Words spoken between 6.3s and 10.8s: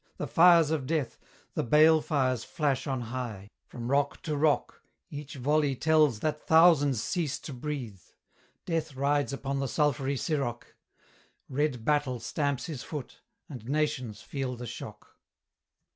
thousands cease to breathe: Death rides upon the sulphury Siroc,